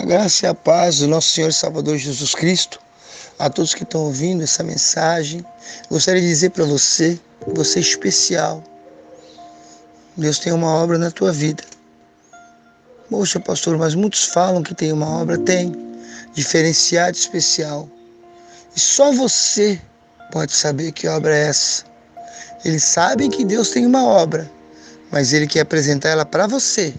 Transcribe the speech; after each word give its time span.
A 0.00 0.02
graça 0.02 0.46
e 0.46 0.48
a 0.48 0.54
paz 0.54 1.00
do 1.00 1.06
nosso 1.06 1.28
Senhor 1.28 1.50
e 1.50 1.52
Salvador 1.52 1.98
Jesus 1.98 2.34
Cristo, 2.34 2.80
a 3.38 3.50
todos 3.50 3.74
que 3.74 3.82
estão 3.82 4.06
ouvindo 4.06 4.42
essa 4.42 4.62
mensagem, 4.62 5.44
gostaria 5.90 6.22
de 6.22 6.26
dizer 6.26 6.52
para 6.52 6.64
você, 6.64 7.20
você 7.48 7.80
é 7.80 7.82
especial. 7.82 8.64
Deus 10.16 10.38
tem 10.38 10.54
uma 10.54 10.68
obra 10.68 10.96
na 10.96 11.10
tua 11.10 11.32
vida. 11.32 11.62
Poxa, 13.10 13.38
pastor, 13.38 13.76
mas 13.76 13.94
muitos 13.94 14.24
falam 14.24 14.62
que 14.62 14.74
tem 14.74 14.90
uma 14.90 15.06
obra, 15.06 15.36
tem, 15.36 15.70
diferenciada, 16.32 17.10
especial. 17.10 17.86
E 18.74 18.80
só 18.80 19.12
você 19.12 19.78
pode 20.32 20.52
saber 20.52 20.92
que 20.92 21.08
obra 21.08 21.36
é 21.36 21.48
essa. 21.48 21.84
Eles 22.64 22.84
sabem 22.84 23.28
que 23.28 23.44
Deus 23.44 23.68
tem 23.68 23.84
uma 23.84 24.06
obra, 24.06 24.50
mas 25.10 25.34
Ele 25.34 25.46
quer 25.46 25.60
apresentar 25.60 26.08
ela 26.08 26.24
para 26.24 26.46
você, 26.46 26.94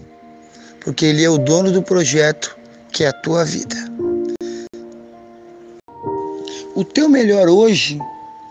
porque 0.84 1.04
Ele 1.04 1.24
é 1.24 1.28
o 1.28 1.36
dono 1.36 1.72
do 1.72 1.82
projeto 1.82 2.61
que 2.92 3.04
é 3.04 3.08
a 3.08 3.12
tua 3.12 3.44
vida. 3.44 3.76
O 6.74 6.84
teu 6.84 7.08
melhor 7.08 7.48
hoje 7.48 7.98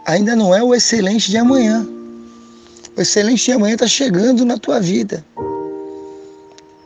ainda 0.05 0.35
não 0.35 0.53
é 0.53 0.63
o 0.63 0.73
excelente 0.73 1.29
de 1.29 1.37
amanhã. 1.37 1.87
O 2.97 3.01
excelente 3.01 3.45
de 3.45 3.51
amanhã 3.51 3.73
está 3.73 3.87
chegando 3.87 4.43
na 4.43 4.57
tua 4.57 4.79
vida. 4.79 5.23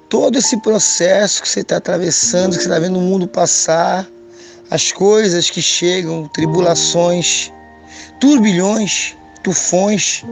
Todo 0.10 0.38
esse 0.38 0.58
processo 0.62 1.42
que 1.42 1.50
você 1.50 1.62
está 1.62 1.78
atravessando, 1.78 2.52
que 2.52 2.58
você 2.58 2.68
está 2.68 2.80
vendo 2.80 3.00
o 3.00 3.02
mundo 3.02 3.28
passar, 3.28 4.08
as 4.70 4.92
coisas 4.92 5.50
que 5.50 5.62
chegam, 5.62 6.28
tribulações, 6.34 7.52
turbilhões, 8.20 9.16
tufões, 9.44 10.24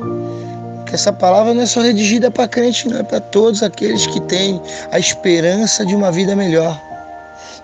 que 0.86 0.96
essa 0.96 1.12
palavra 1.12 1.54
não 1.54 1.64
é 1.64 1.66
só 1.66 1.82
redigida 1.82 2.32
para 2.32 2.48
crente, 2.48 2.88
não 2.88 3.00
é 3.00 3.04
para 3.04 3.20
todos 3.20 3.62
aqueles 3.64 4.08
que 4.08 4.22
têm 4.22 4.62
a 4.92 5.00
esperança 5.00 5.86
de 5.86 5.96
uma 5.96 6.12
vida 6.12 6.36
melhor. 6.36 6.93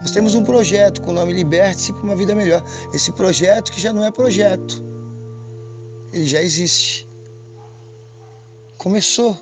Nós 0.02 0.12
temos 0.12 0.34
um 0.34 0.44
projeto 0.44 1.02
com 1.02 1.12
o 1.12 1.14
nome 1.14 1.34
Liberte-se 1.34 1.92
para 1.92 2.04
uma 2.04 2.16
vida 2.16 2.34
melhor. 2.34 2.64
Esse 2.94 3.12
projeto 3.12 3.72
que 3.72 3.82
já 3.82 3.92
não 3.92 4.04
é 4.06 4.12
projeto, 4.12 4.82
ele 6.14 6.26
já 6.26 6.42
existe. 6.42 7.08
Começou. 8.78 9.38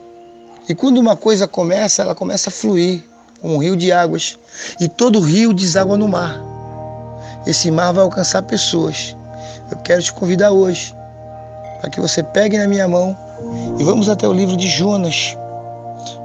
E 0.68 0.74
quando 0.74 0.98
uma 0.98 1.16
coisa 1.16 1.48
começa, 1.48 2.02
ela 2.02 2.16
começa 2.16 2.50
a 2.50 2.52
fluir, 2.52 3.04
um 3.44 3.58
rio 3.58 3.76
de 3.76 3.92
águas. 3.92 4.38
E 4.80 4.90
todo 4.90 5.20
rio 5.20 5.54
deságua 5.54 5.96
no 5.96 6.08
mar. 6.08 6.42
Esse 7.46 7.70
mar 7.70 7.94
vai 7.94 8.04
alcançar 8.04 8.42
pessoas. 8.42 9.16
Eu 9.70 9.78
quero 9.78 10.02
te 10.02 10.12
convidar 10.12 10.52
hoje 10.52 10.94
para 11.80 11.90
que 11.90 12.02
você 12.02 12.24
pegue 12.24 12.58
na 12.58 12.68
minha 12.68 12.88
mão 12.88 13.16
e 13.78 13.84
vamos 13.84 14.10
até 14.10 14.28
o 14.28 14.34
livro 14.34 14.58
de 14.58 14.68
Jonas. 14.68 15.38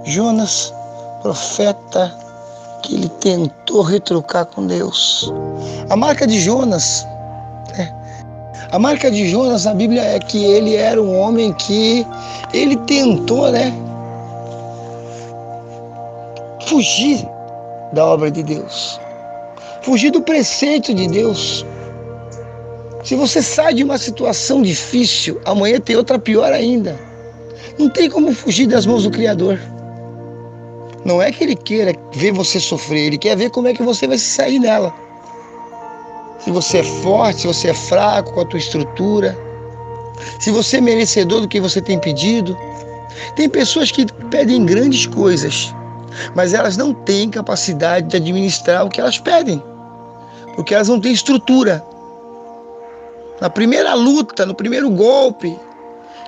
Jonas, 0.05 0.73
profeta 1.20 2.12
que 2.83 2.95
ele 2.95 3.09
tentou 3.21 3.83
retrucar 3.83 4.45
com 4.47 4.67
Deus. 4.67 5.33
A 5.89 5.97
marca 5.97 6.27
de 6.27 6.41
Jonas, 6.41 7.07
né? 7.77 7.93
a 8.71 8.79
marca 8.79 9.11
de 9.11 9.29
Jonas 9.29 9.65
na 9.65 9.75
Bíblia 9.75 10.03
é 10.03 10.19
que 10.19 10.45
ele 10.45 10.75
era 10.75 11.01
um 11.01 11.19
homem 11.19 11.53
que 11.55 12.07
ele 12.53 12.77
tentou, 12.79 13.51
né, 13.51 13.73
fugir 16.67 17.27
da 17.93 18.07
obra 18.07 18.31
de 18.31 18.43
Deus, 18.43 19.01
fugir 19.83 20.11
do 20.11 20.23
preceito 20.23 20.95
de 20.95 21.07
Deus. 21.07 21.65
Se 23.05 23.17
você 23.17 23.43
sai 23.43 23.75
de 23.75 23.85
uma 23.85 23.99
situação 23.99 24.63
difícil, 24.63 25.41
amanhã 25.45 25.81
tem 25.81 25.97
outra 25.97 26.19
pior 26.19 26.53
ainda. 26.53 26.99
Não 27.79 27.89
tem 27.89 28.09
como 28.09 28.33
fugir 28.33 28.67
das 28.67 28.87
mãos 28.87 29.03
do 29.03 29.11
Criador. 29.11 29.59
Não 31.05 31.20
é 31.20 31.33
que 31.33 31.42
ele 31.42 31.56
queira 31.56 31.92
ver 32.12 32.33
você 32.33 32.61
sofrer, 32.61 33.06
ele 33.06 33.19
quer 33.19 33.36
ver 33.36 33.50
como 33.50 33.69
é 33.69 33.75
que 33.75 33.83
você 33.83 34.06
vai 34.06 34.19
se 34.19 34.31
sair 34.31 34.61
dela. 34.61 34.95
Se 36.39 36.50
você 36.50 36.78
é 36.78 36.84
forte, 36.84 37.41
se 37.42 37.47
você 37.47 37.69
é 37.70 37.75
fraco 37.75 38.33
com 38.33 38.41
a 38.41 38.45
tua 38.45 38.58
estrutura, 38.58 39.36
se 40.39 40.50
você 40.50 40.78
é 40.78 40.80
merecedor 40.80 41.41
do 41.41 41.48
que 41.48 41.61
você 41.61 41.80
tem 41.80 41.98
pedido. 41.98 42.57
Tem 43.36 43.48
pessoas 43.48 43.91
que 43.91 44.07
pedem 44.30 44.64
grandes 44.64 45.07
coisas, 45.07 45.74
mas 46.35 46.55
elas 46.55 46.77
não 46.77 46.92
têm 46.95 47.30
capacidade 47.30 48.08
de 48.08 48.17
administrar 48.17 48.85
o 48.85 48.89
que 48.89 49.01
elas 49.01 49.18
pedem, 49.18 49.62
porque 50.55 50.74
elas 50.74 50.89
não 50.89 51.01
têm 51.01 51.12
estrutura. 51.12 51.85
Na 53.41 53.51
primeira 53.51 53.95
luta, 53.95 54.46
no 54.46 54.55
primeiro 54.55 54.91
golpe, 54.91 55.58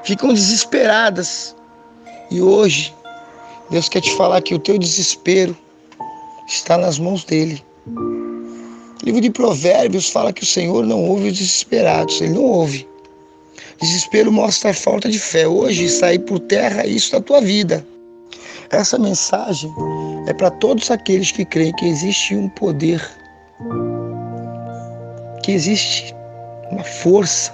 ficam 0.02 0.32
desesperadas. 0.32 1.54
E 2.30 2.40
hoje 2.40 2.94
Deus 3.70 3.88
quer 3.88 4.00
te 4.00 4.14
falar 4.16 4.42
que 4.42 4.54
o 4.54 4.58
teu 4.58 4.78
desespero 4.78 5.56
está 6.46 6.76
nas 6.76 6.98
mãos 6.98 7.24
dele. 7.24 7.62
O 7.86 9.04
livro 9.04 9.20
de 9.20 9.30
Provérbios 9.30 10.10
fala 10.10 10.32
que 10.32 10.42
o 10.42 10.46
Senhor 10.46 10.84
não 10.84 11.02
ouve 11.08 11.28
os 11.28 11.38
desesperados, 11.38 12.20
ele 12.20 12.34
não 12.34 12.44
ouve. 12.44 12.86
Desespero 13.80 14.30
mostra 14.30 14.70
a 14.70 14.74
falta 14.74 15.08
de 15.08 15.18
fé. 15.18 15.48
Hoje 15.48 15.88
sair 15.88 16.18
por 16.20 16.38
terra 16.40 16.86
isso 16.86 17.12
da 17.12 17.20
tua 17.20 17.40
vida. 17.40 17.84
Essa 18.70 18.98
mensagem 18.98 19.72
é 20.26 20.32
para 20.32 20.50
todos 20.50 20.90
aqueles 20.90 21.30
que 21.32 21.44
creem 21.44 21.72
que 21.72 21.86
existe 21.86 22.34
um 22.34 22.48
poder, 22.50 23.02
que 25.42 25.52
existe 25.52 26.14
uma 26.70 26.84
força 26.84 27.52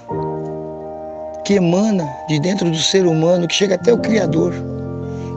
que 1.45 1.55
emana 1.55 2.09
de 2.27 2.39
dentro 2.39 2.69
do 2.69 2.77
ser 2.77 3.05
humano, 3.05 3.47
que 3.47 3.55
chega 3.55 3.75
até 3.75 3.91
o 3.91 3.97
Criador 3.97 4.53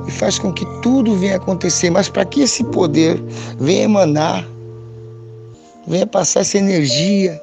e 0.07 0.11
faz 0.11 0.39
com 0.39 0.53
que 0.53 0.67
tudo 0.83 1.17
venha 1.17 1.37
acontecer. 1.37 1.91
Mas 1.91 2.09
para 2.09 2.25
que 2.25 2.43
esse 2.43 2.65
poder 2.65 3.23
venha 3.59 3.85
emanar, 3.85 4.47
venha 5.87 6.07
passar 6.07 6.41
essa 6.41 6.59
energia, 6.59 7.41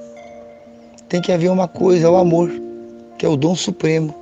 tem 1.09 1.21
que 1.21 1.31
haver 1.31 1.49
uma 1.49 1.67
coisa, 1.67 2.09
o 2.09 2.17
amor, 2.17 2.51
que 3.17 3.25
é 3.25 3.29
o 3.29 3.35
dom 3.35 3.55
supremo. 3.55 4.15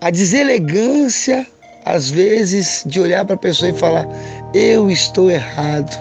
A 0.00 0.10
deselegância, 0.10 1.46
às 1.84 2.10
vezes, 2.10 2.84
de 2.86 3.00
olhar 3.00 3.24
para 3.24 3.34
a 3.34 3.38
pessoa 3.38 3.70
e 3.70 3.74
falar: 3.74 4.08
Eu 4.54 4.90
estou 4.90 5.30
errado. 5.30 5.94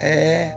É. 0.00 0.56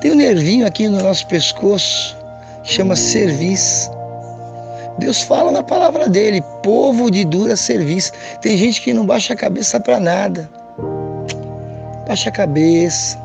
Tem 0.00 0.12
um 0.12 0.16
nervinho 0.16 0.66
aqui 0.66 0.88
no 0.88 1.02
nosso 1.02 1.26
pescoço 1.28 2.16
que 2.64 2.72
chama 2.72 2.96
serviço. 2.96 3.95
Deus 4.98 5.22
fala 5.22 5.50
na 5.50 5.62
palavra 5.62 6.08
dele, 6.08 6.42
povo 6.62 7.10
de 7.10 7.24
dura 7.24 7.56
serviço. 7.56 8.12
Tem 8.40 8.56
gente 8.56 8.80
que 8.80 8.92
não 8.92 9.04
baixa 9.04 9.34
a 9.34 9.36
cabeça 9.36 9.78
para 9.78 10.00
nada. 10.00 10.48
Baixa 12.08 12.28
a 12.30 12.32
cabeça. 12.32 13.18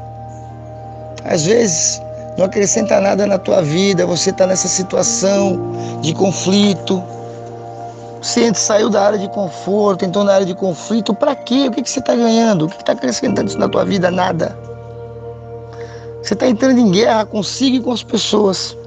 Às 1.24 1.46
vezes 1.46 2.02
não 2.38 2.46
acrescenta 2.46 3.00
nada 3.00 3.28
na 3.28 3.38
tua 3.38 3.62
vida, 3.62 4.06
você 4.06 4.30
está 4.32 4.48
nessa 4.48 4.68
situação 4.68 5.60
de 6.02 6.14
conflito. 6.14 7.02
Você 8.22 8.54
saiu 8.54 8.90
da 8.90 9.02
área 9.02 9.20
de 9.20 9.28
conforto, 9.30 10.06
entrou 10.06 10.24
na 10.24 10.34
área 10.34 10.46
de 10.46 10.54
conflito, 10.54 11.14
para 11.14 11.36
quê? 11.36 11.68
O 11.68 11.72
que, 11.72 11.82
que 11.82 11.90
você 11.90 12.00
está 12.00 12.16
ganhando? 12.16 12.66
O 12.66 12.70
que 12.70 12.76
está 12.76 12.94
acrescentando 12.94 13.50
isso 13.50 13.58
na 13.58 13.68
tua 13.68 13.84
vida? 13.84 14.12
Nada. 14.12 14.56
Você 16.22 16.36
está 16.36 16.48
entrando 16.48 16.80
em 16.80 16.92
guerra 16.92 17.26
consigo 17.26 17.78
e 17.78 17.80
com 17.80 17.92
as 17.92 18.04
pessoas. 18.04 18.78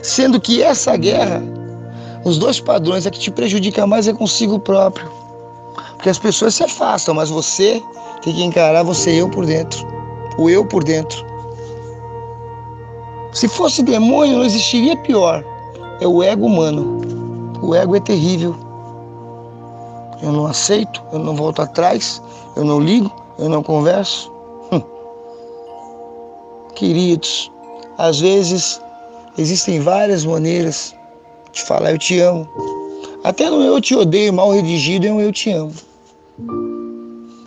Sendo 0.00 0.40
que 0.40 0.62
essa 0.62 0.96
guerra, 0.96 1.42
os 2.24 2.38
dois 2.38 2.60
padrões, 2.60 3.06
é 3.06 3.10
que 3.10 3.18
te 3.18 3.30
prejudica 3.30 3.86
mais 3.86 4.08
é 4.08 4.12
consigo 4.12 4.58
próprio. 4.58 5.10
Porque 5.96 6.08
as 6.08 6.18
pessoas 6.18 6.54
se 6.54 6.64
afastam, 6.64 7.14
mas 7.14 7.30
você 7.30 7.82
tem 8.22 8.34
que 8.34 8.42
encarar 8.42 8.82
você 8.82 9.10
eu 9.10 9.28
por 9.28 9.46
dentro. 9.46 9.86
O 10.38 10.48
eu 10.48 10.64
por 10.64 10.82
dentro. 10.82 11.24
Se 13.32 13.48
fosse 13.48 13.82
demônio, 13.82 14.38
não 14.38 14.44
existiria 14.44 14.96
pior. 14.98 15.44
É 16.00 16.06
o 16.06 16.22
ego 16.22 16.46
humano. 16.46 17.00
O 17.62 17.74
ego 17.74 17.96
é 17.96 18.00
terrível. 18.00 18.54
Eu 20.22 20.32
não 20.32 20.46
aceito, 20.46 21.02
eu 21.12 21.18
não 21.18 21.34
volto 21.34 21.60
atrás, 21.60 22.22
eu 22.56 22.64
não 22.64 22.80
ligo, 22.80 23.10
eu 23.38 23.48
não 23.48 23.62
converso. 23.62 24.32
Hum. 24.72 24.80
Queridos, 26.74 27.50
às 27.98 28.20
vezes 28.20 28.80
Existem 29.36 29.80
várias 29.80 30.24
maneiras 30.24 30.94
de 31.54 31.62
falar 31.62 31.92
eu 31.92 31.98
te 31.98 32.18
amo. 32.20 32.48
Até 33.22 33.48
no 33.48 33.62
eu 33.62 33.80
te 33.80 33.94
odeio 33.94 34.32
mal 34.32 34.50
redigido 34.50 35.06
é 35.06 35.12
um 35.12 35.20
eu 35.20 35.32
te 35.32 35.50
amo. 35.50 35.72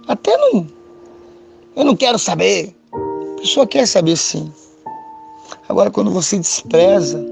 Até 0.08 0.36
no 0.38 0.66
eu 1.76 1.84
não 1.86 1.96
quero 1.96 2.18
saber. 2.18 2.74
A 2.94 3.42
pessoa 3.42 3.68
quer 3.68 3.86
saber 3.86 4.16
sim. 4.16 4.52
Agora 5.70 5.92
quando 5.92 6.10
você 6.10 6.40
despreza, 6.40 7.24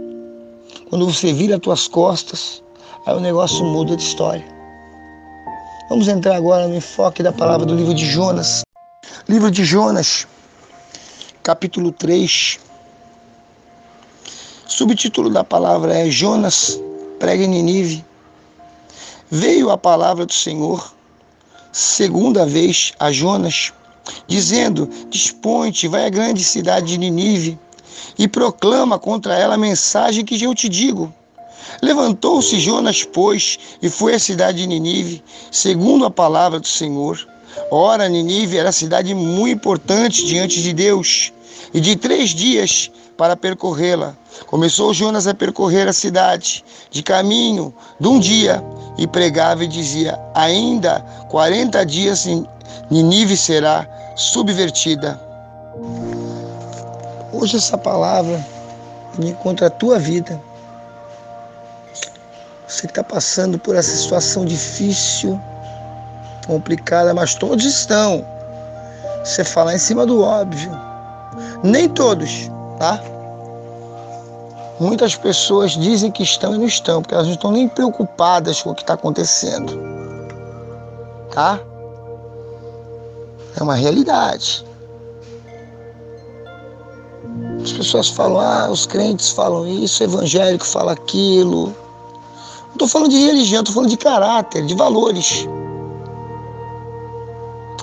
quando 0.89 1.06
você 1.12 1.33
vira 1.33 1.56
as 1.56 1.62
tuas 1.62 1.88
costas, 1.88 2.62
aí 3.06 3.16
o 3.16 3.19
negócio 3.19 3.66
muda 3.66 3.95
de 3.95 4.04
história. 4.04 4.45
Vamos 5.89 6.07
entrar 6.07 6.36
agora 6.36 6.68
no 6.68 6.75
enfoque 6.75 7.24
da 7.24 7.31
palavra 7.31 7.66
do 7.66 7.75
livro 7.75 7.94
de 7.94 8.06
Jonas. 8.06 8.63
Livro 9.30 9.50
de 9.50 9.63
Jonas, 9.63 10.27
capítulo 11.42 11.92
3, 11.92 12.60
Subtítulo 14.67 15.29
da 15.29 15.44
palavra 15.44 15.94
é 15.94 16.09
Jonas 16.09 16.81
prega 17.19 17.44
em 17.44 17.47
Ninive. 17.47 18.03
Veio 19.29 19.69
a 19.69 19.77
palavra 19.77 20.25
do 20.25 20.33
Senhor 20.33 20.91
segunda 21.71 22.45
vez 22.45 22.94
a 23.00 23.12
Jonas, 23.12 23.73
dizendo: 24.27 24.89
Dispõe-te, 25.09 25.88
vai 25.88 26.06
à 26.06 26.09
grande 26.09 26.44
cidade 26.44 26.88
de 26.88 26.97
Ninive 26.97 27.59
e 28.17 28.27
proclama 28.27 28.97
contra 28.97 29.38
ela 29.38 29.53
a 29.53 29.57
mensagem 29.57 30.25
que 30.25 30.41
eu 30.41 30.56
te 30.56 30.67
digo. 30.67 31.13
Levantou-se 31.81 32.59
Jonas, 32.59 33.03
pois, 33.03 33.59
e 33.81 33.89
foi 33.89 34.15
à 34.15 34.19
cidade 34.19 34.59
de 34.59 34.67
Ninive, 34.67 35.23
segundo 35.51 36.06
a 36.06 36.12
palavra 36.12 36.59
do 36.59 36.67
Senhor. 36.67 37.19
Ora, 37.69 38.09
Ninive 38.09 38.57
era 38.57 38.71
cidade 38.71 39.13
muito 39.13 39.57
importante 39.57 40.25
diante 40.25 40.62
de 40.62 40.73
Deus, 40.73 41.31
e 41.73 41.79
de 41.79 41.95
três 41.95 42.31
dias 42.31 42.89
para 43.17 43.35
percorrê-la. 43.35 44.13
Começou 44.47 44.94
Jonas 44.94 45.27
a 45.27 45.33
percorrer 45.33 45.88
a 45.88 45.94
cidade 45.94 46.63
de 46.91 47.01
caminho 47.01 47.73
de 48.00 48.07
um 48.07 48.19
dia 48.19 48.63
e 48.97 49.07
pregava 49.07 49.63
e 49.63 49.67
dizia: 49.67 50.19
Ainda 50.33 51.00
quarenta 51.29 51.85
dias 51.85 52.25
Ninive 52.89 53.35
será 53.35 53.88
subvertida. 54.15 55.19
Hoje 57.31 57.57
essa 57.57 57.77
palavra 57.77 58.45
vem 59.17 59.33
contra 59.35 59.67
a 59.67 59.69
tua 59.69 60.00
vida. 60.00 60.39
Você 62.67 62.81
que 62.81 62.91
está 62.91 63.03
passando 63.03 63.59
por 63.59 63.75
essa 63.75 63.95
situação 63.95 64.44
difícil, 64.45 65.39
complicada, 66.47 67.13
mas 67.13 67.35
todos 67.35 67.65
estão. 67.65 68.25
Você 69.23 69.44
falar 69.44 69.75
em 69.75 69.79
cima 69.79 70.06
do 70.06 70.21
óbvio. 70.21 70.71
Nem 71.63 71.89
todos, 71.89 72.50
tá? 72.77 73.01
Muitas 74.80 75.16
pessoas 75.16 75.72
dizem 75.72 76.12
que 76.12 76.24
estão 76.24 76.54
e 76.54 76.57
não 76.57 76.66
estão, 76.66 77.01
porque 77.01 77.13
elas 77.13 77.27
não 77.27 77.36
estão 77.36 77.51
nem 77.51 77.68
preocupadas 77.68 78.62
com 78.62 78.72
o 78.72 78.75
que 78.75 78.81
está 78.81 78.95
acontecendo. 78.95 79.80
Tá? 81.31 81.60
É 83.57 83.63
uma 83.63 83.75
realidade. 83.75 84.66
As 87.63 87.72
pessoas 87.72 88.10
falam, 88.10 88.39
ah, 88.39 88.69
os 88.69 88.86
crentes 88.86 89.30
falam 89.30 89.66
isso, 89.66 90.04
o 90.04 90.06
evangélico 90.06 90.66
fala 90.66 90.92
aquilo. 90.92 91.68
Não 91.68 92.74
estou 92.74 92.88
falando 92.88 93.12
de 93.12 93.25
religião, 93.25 93.62
estou 93.62 93.74
falando 93.74 93.89
de 93.89 93.98
caráter, 93.98 94.66
de 94.66 94.75
valores. 94.75 95.48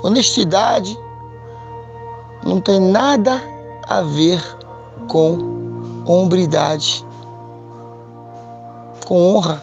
Honestidade 0.02 0.98
não 2.44 2.60
tem 2.60 2.78
nada 2.80 3.40
a 3.88 4.02
ver 4.02 4.61
com 5.08 6.04
hombridade, 6.06 7.04
com 9.06 9.36
honra. 9.36 9.62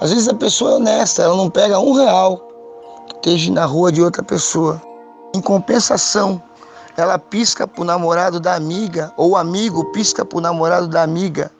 Às 0.00 0.12
vezes 0.12 0.28
a 0.28 0.34
pessoa 0.34 0.72
é 0.72 0.74
honesta, 0.74 1.22
ela 1.22 1.36
não 1.36 1.48
pega 1.48 1.78
um 1.78 1.92
real 1.92 2.48
que 3.06 3.16
esteja 3.16 3.52
na 3.52 3.64
rua 3.64 3.90
de 3.90 4.02
outra 4.02 4.22
pessoa. 4.22 4.80
Em 5.34 5.40
compensação, 5.40 6.40
ela 6.96 7.18
pisca 7.18 7.66
pro 7.66 7.84
namorado 7.84 8.38
da 8.38 8.54
amiga, 8.54 9.12
ou 9.16 9.36
amigo 9.36 9.92
pisca 9.92 10.24
pro 10.24 10.40
namorado 10.40 10.86
da 10.86 11.02
amiga, 11.02 11.50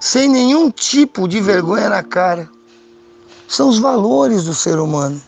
sem 0.00 0.28
nenhum 0.28 0.70
tipo 0.70 1.28
de 1.28 1.40
vergonha 1.40 1.88
na 1.90 2.02
cara. 2.02 2.48
São 3.48 3.68
os 3.68 3.78
valores 3.78 4.44
do 4.44 4.54
ser 4.54 4.78
humano. 4.78 5.20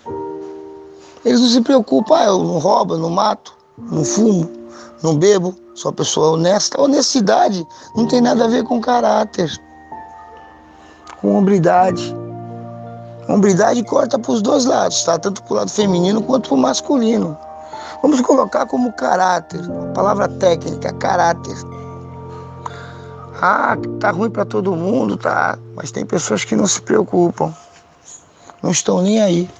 Eles 1.24 1.40
não 1.40 1.48
se 1.48 1.60
preocupam, 1.60 2.16
ah, 2.16 2.24
eu 2.24 2.38
não 2.38 2.58
roubo, 2.58 2.96
não 2.96 3.10
mato, 3.10 3.54
não 3.78 4.04
fumo, 4.04 4.50
não 5.04 5.18
bebo, 5.18 5.54
sou 5.74 5.90
uma 5.90 5.96
pessoa 5.96 6.30
honesta. 6.30 6.80
Honestidade 6.80 7.64
não 7.94 8.06
tem 8.08 8.22
nada 8.22 8.46
a 8.46 8.48
ver 8.48 8.64
com 8.64 8.80
caráter, 8.80 9.52
com 11.20 11.36
hombridade. 11.36 12.16
Hombridade 13.28 13.84
corta 13.84 14.18
para 14.18 14.32
os 14.32 14.40
dois 14.40 14.64
lados, 14.64 15.04
tá? 15.04 15.18
Tanto 15.18 15.42
para 15.42 15.52
o 15.52 15.56
lado 15.58 15.70
feminino 15.70 16.22
quanto 16.22 16.48
para 16.48 16.56
o 16.56 16.60
masculino. 16.60 17.36
Vamos 18.00 18.20
colocar 18.22 18.64
como 18.66 18.92
caráter, 18.94 19.60
palavra 19.94 20.26
técnica, 20.26 20.92
caráter. 20.94 21.56
Ah, 23.42 23.76
tá 24.00 24.10
ruim 24.10 24.30
para 24.30 24.46
todo 24.46 24.74
mundo, 24.74 25.18
tá? 25.18 25.58
Mas 25.74 25.90
tem 25.90 26.06
pessoas 26.06 26.44
que 26.44 26.56
não 26.56 26.66
se 26.66 26.80
preocupam, 26.80 27.54
não 28.62 28.70
estão 28.70 29.02
nem 29.02 29.20
aí. 29.20 29.50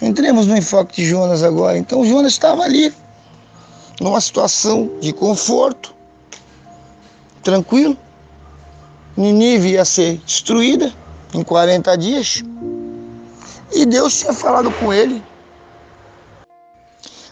Entremos 0.00 0.46
no 0.46 0.56
enfoque 0.56 1.02
de 1.02 1.08
Jonas 1.08 1.42
agora. 1.42 1.76
Então 1.78 2.04
Jonas 2.04 2.32
estava 2.32 2.62
ali, 2.62 2.94
numa 4.00 4.20
situação 4.20 4.90
de 5.00 5.12
conforto, 5.12 5.94
tranquilo. 7.42 7.96
Ninive 9.16 9.70
ia 9.70 9.84
ser 9.84 10.18
destruída 10.18 10.92
em 11.32 11.42
40 11.42 11.96
dias. 11.96 12.42
E 13.72 13.86
Deus 13.86 14.18
tinha 14.18 14.32
falado 14.32 14.70
com 14.72 14.92
ele 14.92 15.22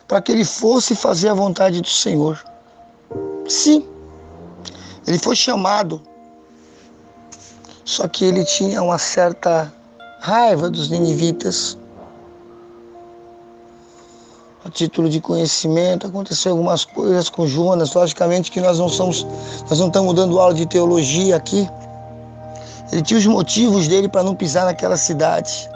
para 0.06 0.20
que 0.20 0.32
ele 0.32 0.44
fosse 0.44 0.94
fazer 0.94 1.28
a 1.28 1.34
vontade 1.34 1.80
do 1.80 1.88
Senhor. 1.88 2.42
Sim, 3.48 3.86
ele 5.06 5.18
foi 5.18 5.36
chamado, 5.36 6.00
só 7.84 8.08
que 8.08 8.24
ele 8.24 8.44
tinha 8.44 8.82
uma 8.82 8.98
certa 8.98 9.72
raiva 10.20 10.70
dos 10.70 10.88
ninivitas. 10.88 11.76
A 14.64 14.70
título 14.70 15.10
de 15.10 15.20
conhecimento, 15.20 16.06
aconteceu 16.06 16.52
algumas 16.52 16.86
coisas 16.86 17.28
com 17.28 17.46
Jonas. 17.46 17.92
Logicamente 17.92 18.50
que 18.50 18.62
nós 18.62 18.78
não 18.78 18.88
somos, 18.88 19.26
nós 19.68 19.78
não 19.78 19.88
estamos 19.88 20.14
dando 20.14 20.40
aula 20.40 20.54
de 20.54 20.64
teologia 20.64 21.36
aqui. 21.36 21.68
Ele 22.90 23.02
tinha 23.02 23.18
os 23.18 23.26
motivos 23.26 23.86
dele 23.88 24.08
para 24.08 24.22
não 24.22 24.34
pisar 24.34 24.64
naquela 24.64 24.96
cidade. 24.96 25.68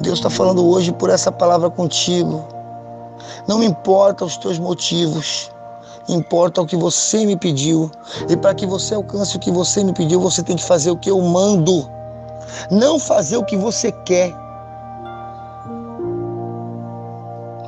Deus 0.00 0.20
está 0.20 0.30
falando 0.30 0.64
hoje 0.64 0.92
por 0.92 1.10
essa 1.10 1.32
palavra 1.32 1.68
contigo. 1.68 2.46
Não 3.48 3.58
me 3.58 3.66
importa 3.66 4.24
os 4.24 4.36
teus 4.36 4.56
motivos, 4.56 5.50
importa 6.08 6.60
o 6.60 6.66
que 6.66 6.76
você 6.76 7.26
me 7.26 7.36
pediu. 7.36 7.90
E 8.28 8.36
para 8.36 8.54
que 8.54 8.66
você 8.66 8.94
alcance 8.94 9.36
o 9.36 9.40
que 9.40 9.50
você 9.50 9.82
me 9.82 9.92
pediu, 9.92 10.20
você 10.20 10.44
tem 10.44 10.54
que 10.54 10.64
fazer 10.64 10.92
o 10.92 10.96
que 10.96 11.10
eu 11.10 11.20
mando, 11.20 11.90
não 12.70 13.00
fazer 13.00 13.36
o 13.36 13.44
que 13.44 13.56
você 13.56 13.90
quer. 13.90 14.41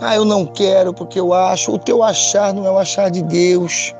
Ah, 0.04 0.16
eu 0.16 0.24
não 0.24 0.44
quero 0.44 0.92
porque 0.92 1.18
eu 1.18 1.32
acho. 1.32 1.72
O 1.72 1.78
teu 1.78 2.02
achar 2.02 2.52
não 2.52 2.66
é 2.66 2.70
o 2.70 2.78
achar 2.78 3.10
de 3.10 3.22
Deus. 3.22 3.94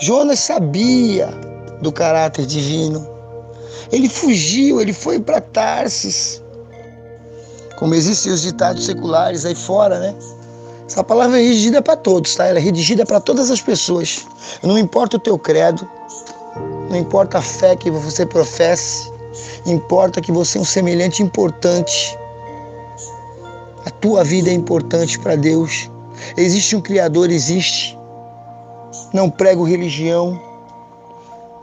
Jonas 0.00 0.40
sabia 0.40 1.28
do 1.82 1.92
caráter 1.92 2.46
divino. 2.46 3.06
Ele 3.92 4.08
fugiu, 4.08 4.80
ele 4.80 4.92
foi 4.92 5.20
para 5.20 5.40
Tarsis 5.40 6.42
como 7.78 7.94
existem 7.94 8.32
os 8.32 8.42
ditados 8.42 8.86
seculares 8.86 9.44
aí 9.44 9.54
fora, 9.54 9.98
né? 9.98 10.14
Essa 10.86 11.02
palavra 11.02 11.38
é 11.38 11.42
redigida 11.42 11.82
para 11.82 11.96
todos, 11.96 12.34
tá? 12.34 12.46
Ela 12.46 12.58
é 12.58 12.62
redigida 12.62 13.04
para 13.04 13.20
todas 13.20 13.50
as 13.50 13.60
pessoas. 13.60 14.26
Não 14.62 14.78
importa 14.78 15.16
o 15.16 15.20
teu 15.20 15.38
credo, 15.38 15.88
não 16.90 16.96
importa 16.96 17.38
a 17.38 17.42
fé 17.42 17.74
que 17.74 17.90
você 17.90 18.24
professe, 18.24 19.10
importa 19.66 20.20
que 20.20 20.30
você 20.30 20.58
é 20.58 20.60
um 20.60 20.64
semelhante 20.64 21.22
importante. 21.22 22.16
A 23.86 23.90
tua 23.90 24.24
vida 24.24 24.50
é 24.50 24.52
importante 24.52 25.18
para 25.18 25.36
Deus. 25.36 25.90
Existe 26.36 26.76
um 26.76 26.80
Criador, 26.80 27.30
existe. 27.30 27.98
Não 29.12 29.28
prego 29.28 29.64
religião. 29.64 30.40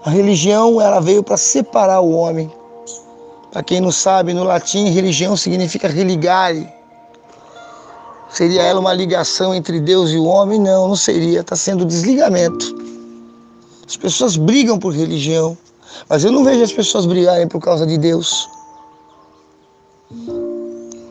A 0.04 0.10
religião 0.10 0.82
ela 0.82 1.00
veio 1.00 1.24
para 1.24 1.38
separar 1.38 2.02
o 2.02 2.12
homem 2.12 2.52
para 3.52 3.62
quem 3.62 3.82
não 3.82 3.92
sabe, 3.92 4.34
no 4.34 4.46
latim, 4.46 4.86
religião 4.86 5.36
significa 5.36 5.90
religare. 5.90 6.72
Seria 8.30 8.62
ela 8.62 8.80
uma 8.80 8.94
ligação 8.94 9.54
entre 9.54 9.82
Deus 9.82 10.12
e 10.12 10.18
o 10.18 10.24
homem? 10.24 10.58
Não, 10.58 10.88
não 10.88 10.96
seria. 10.96 11.42
Está 11.42 11.58
sendo 11.58 11.84
desligamento. 11.84 12.74
As 13.86 13.98
pessoas 13.98 14.38
brigam 14.38 14.80
por 14.80 14.94
religião, 14.94 15.58
mas 16.08 16.24
eu 16.24 16.32
não 16.32 16.46
vejo 16.46 16.64
as 16.64 16.72
pessoas 16.72 17.06
brigarem 17.06 17.46
por 17.46 17.60
causa 17.60 17.86
de 17.86 17.98
Deus. 17.98 18.50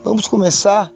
Vamos 0.02 0.26
começar 0.26 0.90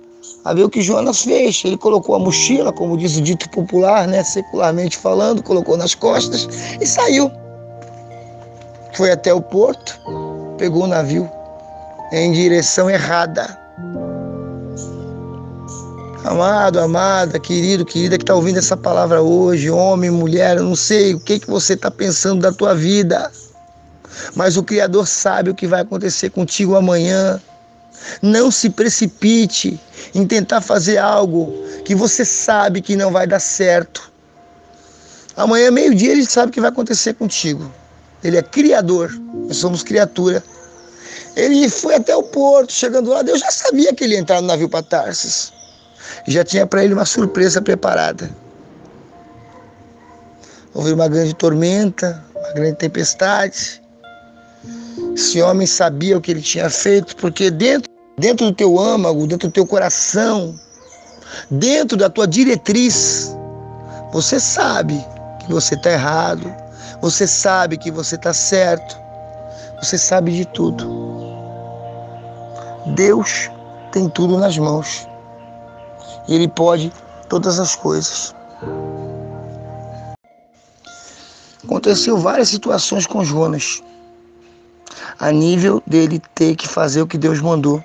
a 0.45 0.53
ver 0.53 0.65
o 0.65 0.71
que 0.71 0.83
Jonas 0.83 1.23
fez. 1.23 1.63
Ele 1.65 1.77
colocou 1.77 2.15
a 2.15 2.19
mochila, 2.19 2.73
como 2.73 2.97
diz 2.97 3.17
o 3.17 3.23
dito 3.23 3.49
popular, 3.51 4.07
né, 4.07 4.23
secularmente 4.23 4.97
falando, 4.97 5.43
colocou 5.43 5.77
nas 5.77 5.95
costas 5.95 6.49
e 6.81 6.87
saiu. 6.87 7.31
Foi 8.95 9.11
até 9.11 9.33
o 9.33 9.41
porto, 9.41 9.99
pegou 10.57 10.85
o 10.85 10.87
navio 10.87 11.29
em 12.13 12.33
direção 12.33 12.89
errada. 12.89 13.59
Amado, 16.25 16.81
amada, 16.81 17.39
querido, 17.39 17.85
querida 17.85 18.17
que 18.17 18.23
está 18.23 18.35
ouvindo 18.35 18.59
essa 18.59 18.77
palavra 18.77 19.21
hoje, 19.21 19.71
homem, 19.71 20.11
mulher, 20.11 20.57
eu 20.57 20.65
não 20.65 20.77
sei 20.77 21.13
o 21.15 21.21
que, 21.21 21.39
que 21.39 21.47
você 21.47 21.75
está 21.75 21.91
pensando 21.91 22.41
da 22.41 22.51
tua 22.51 22.75
vida, 22.75 23.31
mas 24.35 24.57
o 24.57 24.63
Criador 24.63 25.07
sabe 25.07 25.51
o 25.51 25.55
que 25.55 25.67
vai 25.67 25.83
acontecer 25.83 26.31
contigo 26.31 26.77
amanhã. 26.77 27.39
Não 28.23 28.51
se 28.51 28.71
precipite 28.71 29.81
em 30.15 30.27
tentar 30.27 30.61
fazer 30.61 30.99
algo 30.99 31.53
que 31.85 31.95
você 31.95 32.25
sabe 32.25 32.81
que 32.81 32.97
não 32.97 33.11
vai 33.11 33.27
dar 33.27 33.41
certo. 33.41 34.13
Amanhã, 35.37 35.71
meio-dia, 35.71 36.13
ele 36.13 36.25
sabe 36.25 36.49
o 36.49 36.53
que 36.53 36.61
vai 36.61 36.71
acontecer 36.71 37.15
contigo. 37.15 37.71
Ele 38.23 38.37
é 38.37 38.43
Criador, 38.43 39.13
nós 39.47 39.57
somos 39.57 39.83
criatura. 39.83 40.43
Ele 41.37 41.69
foi 41.69 41.97
até 41.97 42.15
o 42.15 42.23
porto, 42.23 42.73
chegando 42.73 43.11
lá, 43.11 43.23
Deus 43.23 43.41
já 43.41 43.51
sabia 43.51 43.93
que 43.93 44.05
ele 44.05 44.15
ia 44.15 44.21
entrar 44.21 44.41
no 44.41 44.47
navio 44.47 44.69
para 44.69 44.83
Tarsis. 44.83 45.53
já 46.29 46.45
tinha 46.45 46.67
para 46.67 46.85
ele 46.85 46.95
uma 46.95 47.05
surpresa 47.05 47.61
preparada. 47.61 48.31
Houve 50.73 50.93
uma 50.93 51.09
grande 51.09 51.35
tormenta, 51.35 52.25
uma 52.35 52.53
grande 52.53 52.77
tempestade. 52.77 53.83
Esse 55.15 55.41
homem 55.43 55.67
sabia 55.67 56.17
o 56.17 56.21
que 56.21 56.31
ele 56.31 56.43
tinha 56.43 56.71
feito, 56.71 57.17
porque 57.17 57.51
dentro, 57.51 57.91
dentro 58.17 58.47
do 58.47 58.53
teu 58.53 58.79
âmago, 58.79 59.27
dentro 59.27 59.49
do 59.49 59.53
teu 59.53 59.67
coração, 59.67 60.55
dentro 61.51 61.97
da 61.97 62.09
tua 62.09 62.27
diretriz, 62.27 63.37
você 64.13 64.39
sabe 64.39 65.05
que 65.41 65.53
você 65.53 65.75
está 65.75 65.91
errado, 65.91 66.53
você 67.01 67.27
sabe 67.27 67.77
que 67.77 67.91
você 67.91 68.15
está 68.15 68.33
certo, 68.33 68.97
você 69.83 69.99
sabe 69.99 70.33
de 70.33 70.45
tudo. 70.47 70.89
Deus 72.95 73.51
tem 73.93 74.09
tudo 74.09 74.39
nas 74.39 74.57
mãos. 74.59 75.07
Ele 76.29 76.49
pode 76.49 76.93
todas 77.29 77.59
as 77.59 77.75
coisas. 77.75 78.35
Aconteceu 81.65 82.19
várias 82.19 82.49
situações 82.49 83.07
com 83.07 83.25
Jonas, 83.25 83.83
a 85.19 85.33
nível 85.33 85.83
dele 85.87 86.21
ter 86.35 86.55
que 86.57 86.69
fazer 86.69 87.01
o 87.03 87.07
que 87.07 87.17
Deus 87.17 87.41
mandou. 87.41 87.83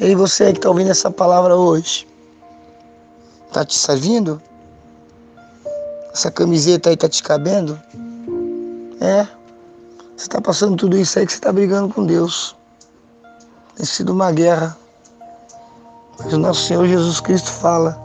E 0.00 0.14
você 0.14 0.52
que 0.52 0.58
está 0.58 0.68
ouvindo 0.68 0.90
essa 0.90 1.10
palavra 1.10 1.56
hoje, 1.56 2.06
está 3.48 3.64
te 3.64 3.76
servindo? 3.76 4.40
Essa 6.12 6.30
camiseta 6.30 6.88
aí 6.88 6.94
está 6.94 7.08
te 7.08 7.20
cabendo? 7.22 7.80
É. 9.00 9.24
Você 10.16 10.24
está 10.24 10.40
passando 10.40 10.76
tudo 10.76 10.96
isso 10.96 11.18
aí 11.18 11.26
que 11.26 11.32
você 11.32 11.38
está 11.38 11.52
brigando 11.52 11.92
com 11.92 12.06
Deus. 12.06 12.56
Tem 13.76 13.84
sido 13.84 14.12
uma 14.12 14.30
guerra. 14.30 14.76
Mas 16.18 16.32
o 16.32 16.38
nosso 16.38 16.66
Senhor 16.66 16.86
Jesus 16.86 17.20
Cristo 17.20 17.50
fala 17.50 17.98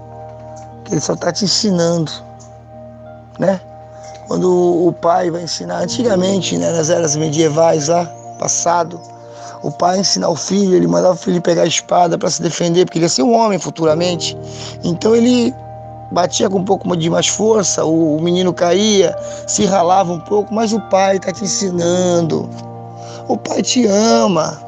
que 0.86 0.94
Ele 0.94 1.02
só 1.02 1.14
está 1.14 1.32
te 1.32 1.46
ensinando, 1.46 2.12
né? 3.40 3.62
Quando 4.28 4.88
o 4.88 4.94
pai 4.94 5.30
vai 5.30 5.44
ensinar, 5.44 5.78
antigamente, 5.80 6.58
né, 6.58 6.72
nas 6.72 6.90
eras 6.90 7.16
medievais 7.16 7.88
lá, 7.88 8.06
passado, 8.40 9.00
o 9.64 9.72
pai 9.72 10.00
ensinar 10.00 10.30
o 10.30 10.36
filho, 10.36 10.76
ele 10.76 10.88
mandava 10.88 11.14
o 11.14 11.18
filho 11.18 11.42
pegar 11.42 11.64
a 11.64 11.68
espada 11.68 12.18
para 12.18 12.30
se 12.30 12.42
defender, 12.42 12.86
porque 12.86 12.98
ele 12.98 13.06
ia 13.06 13.10
ser 13.10 13.24
um 13.24 13.34
homem 13.34 13.58
futuramente. 13.58 14.38
Então 14.84 15.16
ele 15.16 15.54
batia 16.12 16.50
com 16.50 16.60
um 16.60 16.66
pouco 16.66 16.96
de 16.96 17.10
mais 17.10 17.28
força, 17.28 17.84
o, 17.84 18.20
menino 18.22 18.54
caía, 18.54 19.16
se 19.48 19.66
ralava 19.66 20.12
um 20.12 20.20
pouco, 20.20 20.54
mas 20.54 20.74
o 20.74 20.80
pai 20.90 21.16
está 21.16 21.32
te 21.32 21.46
ensinando. 21.46 22.48
O 23.28 23.38
pai 23.38 23.62
te 23.62 23.88
ama. 23.88 24.62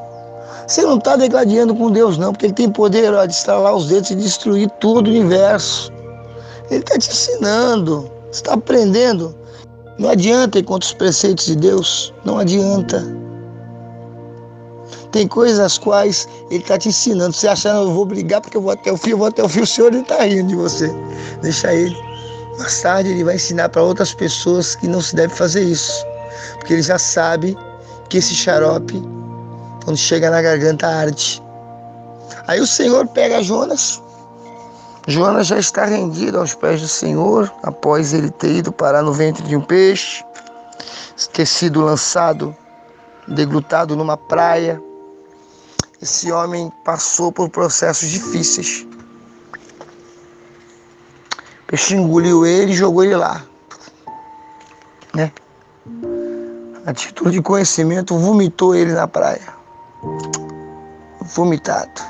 Você 0.66 0.82
não 0.82 0.96
está 0.96 1.14
degladiando 1.14 1.74
com 1.74 1.90
Deus, 1.90 2.18
não, 2.18 2.32
porque 2.32 2.46
Ele 2.46 2.54
tem 2.54 2.70
poder 2.70 3.12
ó, 3.14 3.24
de 3.24 3.32
estralar 3.32 3.76
os 3.76 3.86
dedos 3.86 4.10
e 4.10 4.16
destruir 4.16 4.68
todo 4.80 5.06
o 5.06 5.10
universo. 5.10 5.92
Ele 6.70 6.80
está 6.80 6.98
te 6.98 7.10
ensinando. 7.10 8.10
Está 8.32 8.54
aprendendo. 8.54 9.34
Não 9.98 10.10
adianta 10.10 10.58
ir 10.58 10.64
contra 10.64 10.86
os 10.86 10.94
preceitos 10.94 11.46
de 11.46 11.54
Deus. 11.54 12.12
Não 12.24 12.38
adianta. 12.38 13.25
Tem 15.16 15.26
coisas 15.26 15.58
as 15.58 15.78
quais 15.78 16.28
Ele 16.50 16.62
está 16.62 16.76
te 16.76 16.90
ensinando. 16.90 17.32
Você 17.32 17.48
achando, 17.48 17.88
eu 17.88 17.94
vou 17.94 18.04
brigar 18.04 18.38
porque 18.38 18.54
eu 18.54 18.60
vou 18.60 18.72
até 18.72 18.92
o 18.92 18.98
fim, 18.98 19.12
eu 19.12 19.16
vou 19.16 19.28
até 19.28 19.42
o 19.42 19.48
fim, 19.48 19.60
o 19.62 19.66
Senhor 19.66 19.94
está 19.94 20.22
rindo 20.22 20.48
de 20.48 20.54
você. 20.54 20.94
Deixa 21.40 21.72
Ele. 21.72 21.96
Mais 22.58 22.82
tarde 22.82 23.12
Ele 23.12 23.24
vai 23.24 23.36
ensinar 23.36 23.70
para 23.70 23.82
outras 23.82 24.12
pessoas 24.12 24.76
que 24.76 24.86
não 24.86 25.00
se 25.00 25.16
deve 25.16 25.34
fazer 25.34 25.62
isso. 25.62 26.04
Porque 26.58 26.74
Ele 26.74 26.82
já 26.82 26.98
sabe 26.98 27.56
que 28.10 28.18
esse 28.18 28.34
xarope 28.34 29.02
quando 29.86 29.96
chega 29.96 30.28
na 30.28 30.42
garganta 30.42 30.86
arde. 30.86 31.42
Aí 32.46 32.60
o 32.60 32.66
Senhor 32.66 33.08
pega 33.08 33.42
Jonas. 33.42 34.02
Jonas 35.06 35.46
já 35.46 35.58
está 35.58 35.86
rendido 35.86 36.38
aos 36.38 36.54
pés 36.54 36.82
do 36.82 36.88
Senhor, 36.88 37.50
após 37.62 38.12
ele 38.12 38.28
ter 38.28 38.56
ido 38.56 38.70
parar 38.70 39.00
no 39.00 39.14
ventre 39.14 39.42
de 39.44 39.56
um 39.56 39.62
peixe, 39.62 40.22
ter 41.32 41.46
sido 41.46 41.80
lançado, 41.80 42.54
deglutado 43.26 43.96
numa 43.96 44.18
praia. 44.18 44.78
Esse 46.00 46.30
homem 46.30 46.70
passou 46.84 47.32
por 47.32 47.48
processos 47.48 48.08
difíceis. 48.10 48.86
O 51.62 51.66
peixe 51.66 51.94
engoliu 51.94 52.46
ele 52.46 52.72
e 52.72 52.76
jogou 52.76 53.02
ele 53.02 53.16
lá. 53.16 53.44
Né? 55.14 55.32
A 56.84 56.92
título 56.92 57.30
de 57.30 57.42
conhecimento, 57.42 58.16
vomitou 58.16 58.74
ele 58.74 58.92
na 58.92 59.08
praia 59.08 59.56
vomitado. 61.34 62.00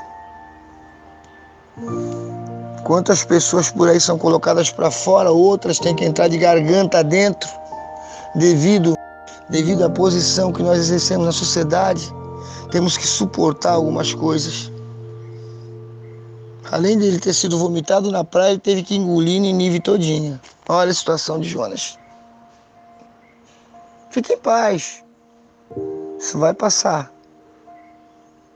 Quantas 2.83 3.23
pessoas 3.23 3.69
por 3.69 3.89
aí 3.89 3.99
são 3.99 4.17
colocadas 4.17 4.71
para 4.71 4.89
fora, 4.89 5.31
outras 5.31 5.79
têm 5.79 5.95
que 5.95 6.05
entrar 6.05 6.27
de 6.27 6.37
garganta 6.37 7.03
dentro, 7.03 7.49
devido, 8.35 8.95
devido 9.49 9.83
à 9.83 9.89
posição 9.89 10.53
que 10.53 10.63
nós 10.63 10.79
exercemos 10.79 11.25
na 11.25 11.31
sociedade. 11.31 12.13
Temos 12.71 12.97
que 12.97 13.07
suportar 13.07 13.73
algumas 13.73 14.13
coisas. 14.13 14.71
Além 16.71 16.97
dele 16.97 17.19
ter 17.19 17.33
sido 17.33 17.57
vomitado 17.57 18.11
na 18.11 18.23
praia, 18.23 18.51
ele 18.51 18.59
teve 18.59 18.83
que 18.83 18.95
engolir 18.95 19.39
Ninive 19.39 19.79
todinha. 19.79 20.39
Olha 20.67 20.91
a 20.91 20.93
situação 20.93 21.39
de 21.39 21.47
Jonas. 21.47 21.97
Fique 24.09 24.33
em 24.33 24.37
paz. 24.37 25.03
Isso 26.19 26.37
vai 26.37 26.53
passar. 26.53 27.11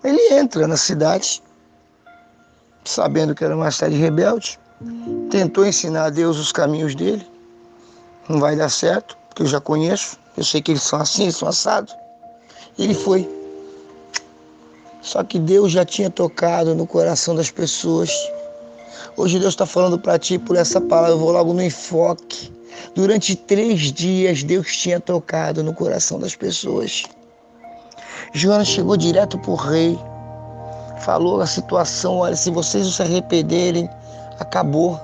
Ele 0.04 0.34
entra 0.34 0.68
na 0.68 0.76
cidade, 0.76 1.42
sabendo 2.84 3.36
que 3.36 3.46
era 3.46 3.56
uma 3.56 3.70
cidade 3.70 3.96
rebelde, 3.96 4.60
tentou 5.30 5.66
ensinar 5.66 6.06
a 6.06 6.10
Deus 6.10 6.38
os 6.38 6.52
caminhos 6.52 6.96
dele. 6.96 7.26
Não 8.28 8.40
vai 8.40 8.56
dar 8.56 8.70
certo, 8.70 9.16
porque 9.30 9.44
eu 9.44 9.48
já 9.48 9.62
conheço, 9.62 10.18
eu 10.36 10.44
sei 10.44 10.62
que 10.62 10.72
eles 10.72 10.84
são 10.84 11.00
assim, 11.00 11.24
eles 11.24 11.38
são 11.38 11.48
assados. 11.48 11.96
Ele 12.78 12.94
foi. 12.94 13.41
Só 15.02 15.24
que 15.24 15.40
Deus 15.40 15.72
já 15.72 15.84
tinha 15.84 16.10
tocado 16.10 16.76
no 16.76 16.86
coração 16.86 17.36
das 17.36 17.50
pessoas. 17.50 18.12
Hoje 19.18 19.40
Deus 19.40 19.54
está 19.54 19.66
falando 19.66 20.00
para 20.00 20.20
ti 20.20 20.38
por 20.38 20.56
essa 20.56 20.80
palavra, 20.80 21.16
eu 21.16 21.20
vou 21.20 21.32
logo 21.32 21.54
no 21.54 21.64
enfoque. 21.64 22.52
Durante 22.96 23.36
três 23.36 23.92
dias 23.92 24.44
Deus 24.44 24.76
tinha 24.76 25.00
tocado 25.00 25.64
no 25.64 25.74
coração 25.74 26.20
das 26.20 26.36
pessoas. 26.36 27.04
Jonas 28.34 28.68
chegou 28.68 28.96
direto 28.96 29.38
para 29.40 29.52
o 29.52 29.56
rei, 29.56 30.00
falou 31.02 31.42
a 31.42 31.46
situação: 31.46 32.18
olha, 32.18 32.36
se 32.36 32.52
vocês 32.52 32.86
não 32.86 32.92
se 32.92 33.02
arrependerem, 33.02 33.90
acabou. 34.40 35.00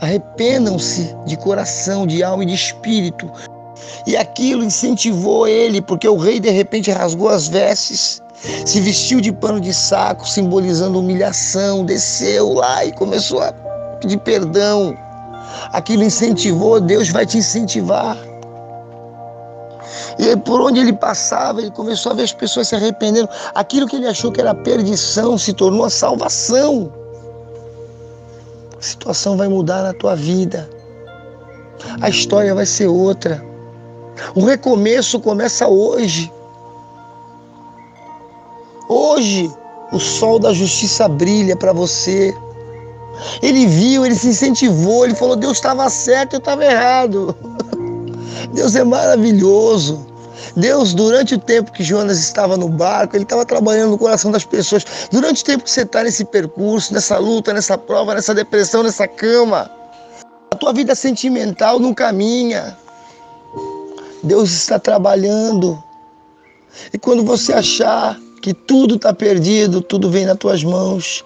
Arrependam-se 0.00 1.14
de 1.26 1.36
coração, 1.36 2.06
de 2.06 2.22
alma 2.22 2.42
e 2.44 2.46
de 2.46 2.54
espírito. 2.54 3.30
E 4.06 4.16
aquilo 4.16 4.64
incentivou 4.64 5.46
ele, 5.46 5.82
porque 5.82 6.08
o 6.08 6.16
rei 6.16 6.40
de 6.40 6.50
repente 6.50 6.90
rasgou 6.90 7.28
as 7.28 7.48
vestes, 7.48 8.22
se 8.64 8.80
vestiu 8.80 9.20
de 9.20 9.32
pano 9.32 9.60
de 9.60 9.72
saco, 9.72 10.28
simbolizando 10.28 10.98
humilhação, 10.98 11.84
desceu 11.84 12.54
lá 12.54 12.84
e 12.84 12.92
começou 12.92 13.42
a 13.42 13.52
pedir 14.00 14.18
perdão. 14.18 14.96
Aquilo 15.72 16.02
incentivou, 16.02 16.80
Deus 16.80 17.08
vai 17.10 17.26
te 17.26 17.38
incentivar. 17.38 18.16
E 20.18 20.36
por 20.36 20.60
onde 20.60 20.80
ele 20.80 20.92
passava, 20.92 21.60
ele 21.60 21.70
começou 21.70 22.12
a 22.12 22.14
ver 22.14 22.22
as 22.22 22.32
pessoas 22.32 22.68
se 22.68 22.74
arrependendo. 22.74 23.28
Aquilo 23.54 23.86
que 23.86 23.96
ele 23.96 24.06
achou 24.06 24.30
que 24.32 24.40
era 24.40 24.54
perdição 24.54 25.36
se 25.36 25.52
tornou 25.52 25.84
a 25.84 25.90
salvação. 25.90 26.92
A 28.78 28.82
situação 28.82 29.36
vai 29.36 29.48
mudar 29.48 29.82
na 29.82 29.92
tua 29.92 30.14
vida. 30.14 30.68
A 32.00 32.08
história 32.08 32.54
vai 32.54 32.66
ser 32.66 32.86
outra. 32.86 33.42
O 34.34 34.44
recomeço 34.44 35.20
começa 35.20 35.66
hoje. 35.68 36.30
Hoje, 38.92 39.48
o 39.92 40.00
sol 40.00 40.40
da 40.40 40.52
justiça 40.52 41.06
brilha 41.06 41.54
para 41.54 41.72
você. 41.72 42.34
Ele 43.40 43.64
viu, 43.64 44.04
ele 44.04 44.16
se 44.16 44.26
incentivou, 44.26 45.04
ele 45.04 45.14
falou: 45.14 45.36
Deus 45.36 45.58
estava 45.58 45.88
certo, 45.88 46.34
eu 46.34 46.38
estava 46.40 46.64
errado. 46.64 47.32
Deus 48.52 48.74
é 48.74 48.82
maravilhoso. 48.82 50.04
Deus, 50.56 50.92
durante 50.92 51.36
o 51.36 51.38
tempo 51.38 51.70
que 51.70 51.84
Jonas 51.84 52.18
estava 52.18 52.56
no 52.56 52.68
barco, 52.68 53.14
ele 53.14 53.22
estava 53.22 53.46
trabalhando 53.46 53.90
no 53.90 53.98
coração 53.98 54.32
das 54.32 54.44
pessoas. 54.44 54.84
Durante 55.12 55.42
o 55.42 55.44
tempo 55.44 55.62
que 55.62 55.70
você 55.70 55.82
está 55.82 56.02
nesse 56.02 56.24
percurso, 56.24 56.92
nessa 56.92 57.16
luta, 57.16 57.52
nessa 57.52 57.78
prova, 57.78 58.16
nessa 58.16 58.34
depressão, 58.34 58.82
nessa 58.82 59.06
cama, 59.06 59.70
a 60.50 60.56
tua 60.56 60.72
vida 60.72 60.96
sentimental 60.96 61.78
não 61.78 61.94
caminha. 61.94 62.76
Deus 64.24 64.50
está 64.50 64.80
trabalhando. 64.80 65.80
E 66.92 66.98
quando 66.98 67.22
você 67.22 67.52
achar 67.52 68.18
que 68.40 68.54
tudo 68.54 68.94
está 68.94 69.12
perdido, 69.12 69.80
tudo 69.80 70.10
vem 70.10 70.26
nas 70.26 70.38
tuas 70.38 70.64
mãos. 70.64 71.24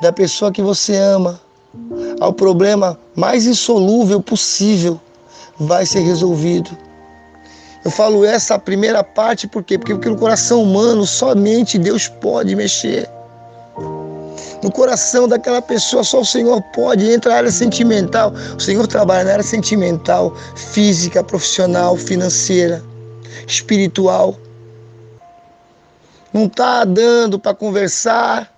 Da 0.00 0.12
pessoa 0.12 0.50
que 0.50 0.62
você 0.62 0.96
ama, 0.96 1.40
ao 2.20 2.32
problema 2.32 2.98
mais 3.14 3.46
insolúvel 3.46 4.20
possível, 4.20 5.00
vai 5.58 5.86
ser 5.86 6.00
resolvido. 6.00 6.70
Eu 7.84 7.90
falo 7.90 8.24
essa 8.24 8.58
primeira 8.58 9.04
parte 9.04 9.46
por 9.46 9.62
quê? 9.62 9.78
Porque, 9.78 9.94
porque 9.94 10.08
no 10.08 10.16
coração 10.16 10.62
humano 10.62 11.04
somente 11.06 11.78
Deus 11.78 12.08
pode 12.08 12.56
mexer. 12.56 13.08
no 14.62 14.72
coração 14.72 15.28
daquela 15.28 15.60
pessoa, 15.60 16.02
só 16.02 16.20
o 16.20 16.24
Senhor 16.24 16.62
pode. 16.74 17.12
Entra 17.12 17.32
na 17.32 17.36
área 17.36 17.50
sentimental. 17.50 18.32
O 18.56 18.60
Senhor 18.60 18.86
trabalha 18.86 19.24
na 19.24 19.32
área 19.32 19.44
sentimental, 19.44 20.34
física, 20.56 21.22
profissional, 21.22 21.94
financeira, 21.98 22.82
espiritual. 23.46 24.34
Não 26.34 26.46
está 26.46 26.84
dando 26.84 27.38
para 27.38 27.54
conversar 27.54 28.52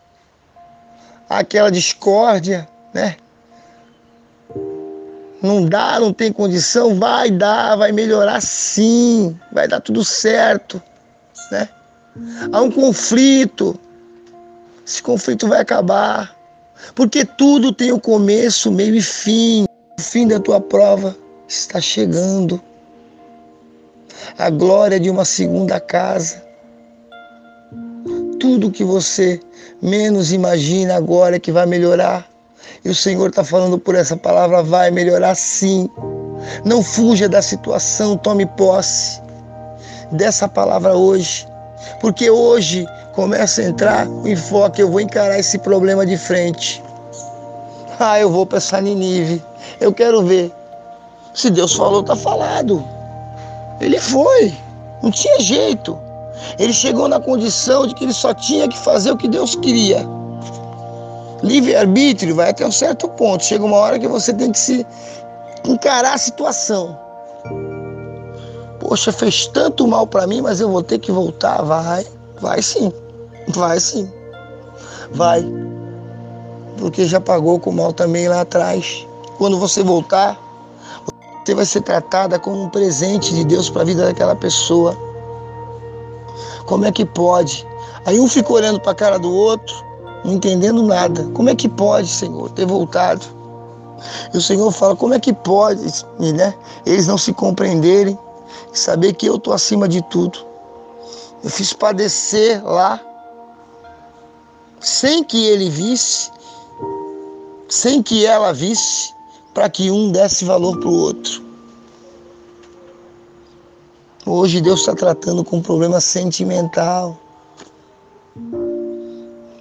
aquela 1.28 1.70
discórdia, 1.70 2.66
né? 2.94 3.16
Não 5.42 5.66
dá, 5.66 6.00
não 6.00 6.10
tem 6.10 6.32
condição, 6.32 6.98
vai 6.98 7.30
dar, 7.30 7.76
vai 7.76 7.92
melhorar 7.92 8.40
sim, 8.40 9.38
vai 9.52 9.68
dar 9.68 9.80
tudo 9.80 10.02
certo, 10.02 10.82
né? 11.52 11.68
Há 12.50 12.62
um 12.62 12.70
conflito, 12.70 13.78
esse 14.86 15.02
conflito 15.02 15.46
vai 15.46 15.60
acabar, 15.60 16.34
porque 16.94 17.26
tudo 17.26 17.74
tem 17.74 17.92
o 17.92 17.96
um 17.96 18.00
começo, 18.00 18.72
meio 18.72 18.94
e 18.94 19.02
fim. 19.02 19.66
O 19.98 20.02
fim 20.02 20.26
da 20.26 20.40
tua 20.40 20.62
prova 20.62 21.14
está 21.46 21.78
chegando. 21.78 22.58
A 24.38 24.48
glória 24.48 24.98
de 24.98 25.10
uma 25.10 25.26
segunda 25.26 25.78
casa. 25.78 26.45
Tudo 28.38 28.70
que 28.70 28.84
você 28.84 29.40
menos 29.80 30.32
imagina 30.32 30.96
agora 30.96 31.36
é 31.36 31.38
que 31.40 31.52
vai 31.52 31.66
melhorar. 31.66 32.26
E 32.84 32.88
o 32.88 32.94
Senhor 32.94 33.28
está 33.28 33.42
falando 33.44 33.78
por 33.78 33.94
essa 33.94 34.16
palavra: 34.16 34.62
vai 34.62 34.90
melhorar 34.90 35.34
sim. 35.34 35.88
Não 36.64 36.82
fuja 36.82 37.28
da 37.28 37.42
situação, 37.42 38.16
tome 38.16 38.46
posse 38.46 39.20
dessa 40.12 40.48
palavra 40.48 40.94
hoje. 40.94 41.46
Porque 42.00 42.30
hoje 42.30 42.86
começa 43.14 43.62
a 43.62 43.64
entrar 43.64 44.08
o 44.08 44.28
enfoque, 44.28 44.82
eu 44.82 44.90
vou 44.90 45.00
encarar 45.00 45.38
esse 45.38 45.58
problema 45.58 46.04
de 46.04 46.16
frente. 46.16 46.82
Ah, 47.98 48.20
eu 48.20 48.30
vou 48.30 48.44
para 48.44 48.58
essa 48.58 48.80
Ninive. 48.80 49.42
Eu 49.80 49.92
quero 49.92 50.22
ver. 50.22 50.52
Se 51.32 51.50
Deus 51.50 51.74
falou, 51.74 52.02
tá 52.02 52.14
falado. 52.14 52.84
Ele 53.80 53.98
foi. 53.98 54.54
Não 55.02 55.10
tinha 55.10 55.40
jeito. 55.40 55.98
Ele 56.58 56.72
chegou 56.72 57.08
na 57.08 57.20
condição 57.20 57.86
de 57.86 57.94
que 57.94 58.04
ele 58.04 58.12
só 58.12 58.32
tinha 58.34 58.68
que 58.68 58.78
fazer 58.78 59.10
o 59.10 59.16
que 59.16 59.28
Deus 59.28 59.54
queria. 59.54 60.06
Livre-arbítrio 61.42 62.34
vai 62.34 62.50
até 62.50 62.66
um 62.66 62.72
certo 62.72 63.08
ponto. 63.08 63.44
Chega 63.44 63.64
uma 63.64 63.76
hora 63.76 63.98
que 63.98 64.08
você 64.08 64.32
tem 64.32 64.52
que 64.52 64.58
se 64.58 64.86
encarar 65.64 66.14
a 66.14 66.18
situação. 66.18 66.98
Poxa, 68.80 69.12
fez 69.12 69.46
tanto 69.48 69.86
mal 69.86 70.06
para 70.06 70.26
mim, 70.26 70.40
mas 70.40 70.60
eu 70.60 70.70
vou 70.70 70.82
ter 70.82 70.98
que 70.98 71.10
voltar. 71.10 71.62
Vai, 71.62 72.06
vai 72.40 72.62
sim. 72.62 72.92
Vai 73.48 73.80
sim. 73.80 74.10
Vai. 75.12 75.44
Porque 76.78 77.06
já 77.06 77.20
pagou 77.20 77.58
com 77.58 77.72
mal 77.72 77.92
também 77.92 78.28
lá 78.28 78.42
atrás. 78.42 79.06
Quando 79.38 79.58
você 79.58 79.82
voltar, 79.82 80.38
você 81.44 81.54
vai 81.54 81.64
ser 81.64 81.82
tratada 81.82 82.38
como 82.38 82.62
um 82.62 82.68
presente 82.68 83.34
de 83.34 83.44
Deus 83.44 83.70
para 83.70 83.82
a 83.82 83.84
vida 83.84 84.04
daquela 84.04 84.34
pessoa. 84.34 85.05
Como 86.66 86.84
é 86.84 86.92
que 86.92 87.04
pode? 87.04 87.66
Aí 88.04 88.20
um 88.20 88.28
fica 88.28 88.52
olhando 88.52 88.80
para 88.80 88.92
a 88.92 88.94
cara 88.94 89.18
do 89.18 89.32
outro, 89.32 89.74
não 90.24 90.34
entendendo 90.34 90.82
nada. 90.82 91.24
Como 91.32 91.48
é 91.48 91.54
que 91.54 91.68
pode, 91.68 92.08
Senhor, 92.08 92.50
ter 92.50 92.66
voltado? 92.66 93.24
E 94.34 94.36
o 94.36 94.42
Senhor 94.42 94.70
fala: 94.72 94.96
como 94.96 95.14
é 95.14 95.20
que 95.20 95.32
pode, 95.32 95.80
né? 96.18 96.54
Eles 96.84 97.06
não 97.06 97.16
se 97.16 97.32
compreenderem 97.32 98.18
e 98.72 98.78
saber 98.78 99.12
que 99.14 99.26
eu 99.26 99.36
estou 99.36 99.52
acima 99.52 99.88
de 99.88 100.02
tudo. 100.02 100.38
Eu 101.42 101.50
fiz 101.50 101.72
padecer 101.72 102.64
lá 102.64 103.00
sem 104.80 105.24
que 105.24 105.46
ele 105.46 105.70
visse, 105.70 106.30
sem 107.68 108.02
que 108.02 108.26
ela 108.26 108.52
visse, 108.52 109.14
para 109.54 109.68
que 109.68 109.90
um 109.90 110.10
desse 110.10 110.44
valor 110.44 110.78
para 110.78 110.88
o 110.88 110.98
outro. 110.98 111.45
Hoje 114.28 114.60
Deus 114.60 114.80
está 114.80 114.92
tratando 114.92 115.44
com 115.44 115.58
um 115.58 115.62
problema 115.62 116.00
sentimental. 116.00 117.16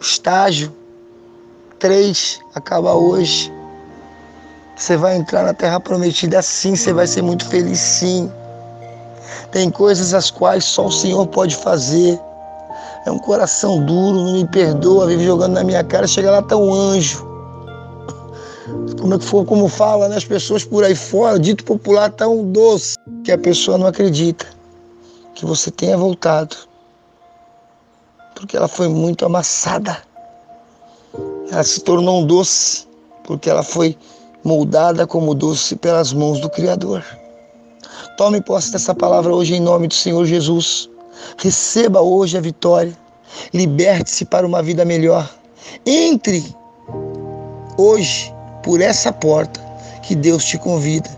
Estágio 0.01 0.73
3 1.77 2.39
acaba 2.55 2.95
hoje. 2.95 3.53
Você 4.75 4.97
vai 4.97 5.17
entrar 5.17 5.43
na 5.43 5.53
terra 5.53 5.79
prometida 5.79 6.41
sim, 6.41 6.75
você 6.75 6.91
vai 6.91 7.05
ser 7.05 7.21
muito 7.21 7.47
feliz 7.47 7.77
sim. 7.77 8.31
Tem 9.51 9.69
coisas 9.69 10.15
as 10.15 10.31
quais 10.31 10.63
só 10.63 10.87
o 10.87 10.91
Senhor 10.91 11.27
pode 11.27 11.55
fazer. 11.57 12.19
É 13.05 13.11
um 13.11 13.19
coração 13.19 13.85
duro, 13.85 14.17
não 14.17 14.33
me 14.33 14.47
perdoa, 14.47 15.05
vive 15.05 15.25
jogando 15.25 15.53
na 15.53 15.63
minha 15.63 15.83
cara, 15.83 16.07
chega 16.07 16.31
lá 16.31 16.41
tá 16.41 16.57
um 16.57 16.73
anjo. 16.73 17.23
Como 18.99 19.13
é 19.13 19.19
que 19.19 19.25
for, 19.25 19.45
como 19.45 19.67
fala, 19.67 20.09
né? 20.09 20.15
As 20.15 20.25
pessoas 20.25 20.65
por 20.65 20.83
aí 20.83 20.95
fora, 20.95 21.37
dito 21.37 21.63
popular, 21.63 22.09
tão 22.09 22.43
doce, 22.51 22.95
que 23.23 23.31
a 23.31 23.37
pessoa 23.37 23.77
não 23.77 23.85
acredita 23.85 24.54
que 25.35 25.45
você 25.45 25.69
tenha 25.69 25.97
voltado. 25.97 26.55
Porque 28.33 28.57
ela 28.57 28.67
foi 28.67 28.87
muito 28.87 29.25
amassada. 29.25 30.01
Ela 31.51 31.63
se 31.63 31.81
tornou 31.81 32.21
um 32.21 32.25
doce, 32.25 32.87
porque 33.23 33.49
ela 33.49 33.63
foi 33.63 33.97
moldada 34.43 35.05
como 35.05 35.35
doce 35.35 35.75
pelas 35.75 36.11
mãos 36.13 36.39
do 36.39 36.49
Criador. 36.49 37.03
Tome 38.17 38.41
posse 38.41 38.71
dessa 38.71 38.95
palavra 38.95 39.33
hoje 39.33 39.55
em 39.55 39.59
nome 39.59 39.87
do 39.87 39.93
Senhor 39.93 40.25
Jesus. 40.25 40.89
Receba 41.37 42.01
hoje 42.01 42.37
a 42.37 42.41
vitória. 42.41 42.95
Liberte-se 43.53 44.25
para 44.25 44.47
uma 44.47 44.63
vida 44.63 44.85
melhor. 44.85 45.29
Entre 45.85 46.43
hoje 47.77 48.33
por 48.63 48.81
essa 48.81 49.11
porta 49.11 49.59
que 50.03 50.15
Deus 50.15 50.45
te 50.45 50.57
convida. 50.57 51.09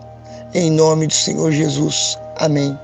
Em 0.54 0.72
nome 0.72 1.08
do 1.08 1.14
Senhor 1.14 1.52
Jesus. 1.52 2.18
Amém. 2.38 2.78